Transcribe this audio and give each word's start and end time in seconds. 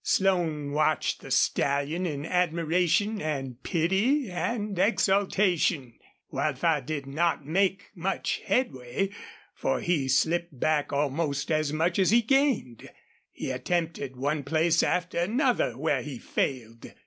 Slone 0.03 0.71
watched 0.71 1.21
the 1.21 1.29
stallion 1.29 2.07
in 2.07 2.25
admiration 2.25 3.21
and 3.21 3.61
pity 3.61 4.31
and 4.31 4.79
exultation. 4.79 5.93
Wildfire 6.31 6.81
did 6.81 7.05
not 7.05 7.45
make 7.45 7.91
much 7.93 8.41
headway, 8.45 9.11
for 9.53 9.79
he 9.79 10.07
slipped 10.07 10.59
back 10.59 10.91
almost 10.91 11.51
as 11.51 11.71
much 11.71 11.99
as 11.99 12.09
he 12.09 12.23
gained. 12.23 12.89
He 13.31 13.51
attempted 13.51 14.15
one 14.15 14.41
place 14.41 14.81
after 14.81 15.19
another 15.19 15.77
where 15.77 16.01
he 16.01 16.17
failed. 16.17 16.91